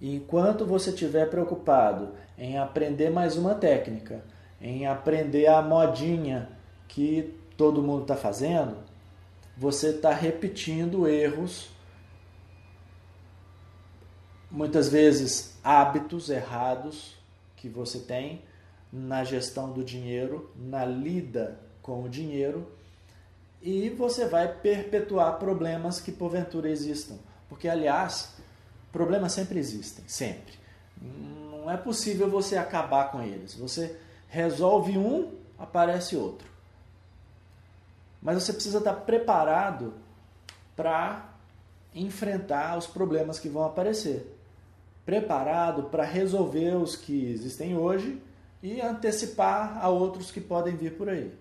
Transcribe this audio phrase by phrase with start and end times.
[0.00, 4.22] E enquanto você estiver preocupado em aprender mais uma técnica,
[4.60, 6.50] em aprender a modinha
[6.86, 8.76] que todo mundo está fazendo,
[9.56, 11.70] você está repetindo erros,
[14.50, 17.16] muitas vezes hábitos errados
[17.56, 18.42] que você tem
[18.92, 22.70] na gestão do dinheiro, na lida com o dinheiro,
[23.62, 27.16] e você vai perpetuar problemas que porventura existam.
[27.48, 28.35] Porque, aliás,
[28.96, 30.54] problemas sempre existem, sempre.
[30.98, 33.52] Não é possível você acabar com eles.
[33.52, 33.94] Você
[34.26, 36.48] resolve um, aparece outro.
[38.22, 39.92] Mas você precisa estar preparado
[40.74, 41.28] para
[41.94, 44.34] enfrentar os problemas que vão aparecer.
[45.04, 48.18] Preparado para resolver os que existem hoje
[48.62, 51.34] e antecipar a outros que podem vir por aí.